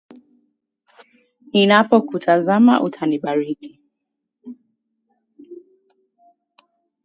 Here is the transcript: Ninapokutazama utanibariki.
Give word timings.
Ninapokutazama 1.51 2.73
utanibariki. 2.87 3.71